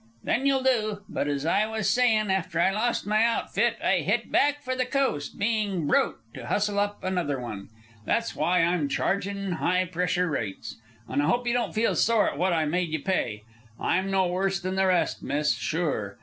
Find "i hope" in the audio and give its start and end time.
11.21-11.45